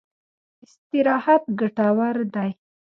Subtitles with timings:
[0.63, 2.49] استراحت ګټور دی.